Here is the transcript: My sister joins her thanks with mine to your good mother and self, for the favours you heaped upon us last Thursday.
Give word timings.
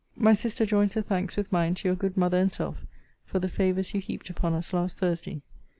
My 0.15 0.33
sister 0.33 0.65
joins 0.65 0.95
her 0.95 1.03
thanks 1.03 1.35
with 1.37 1.51
mine 1.51 1.75
to 1.75 1.87
your 1.87 1.95
good 1.95 2.17
mother 2.17 2.39
and 2.39 2.51
self, 2.51 2.87
for 3.23 3.37
the 3.37 3.47
favours 3.49 3.93
you 3.93 4.01
heaped 4.01 4.31
upon 4.31 4.53
us 4.55 4.73
last 4.73 4.97
Thursday. 4.97 5.43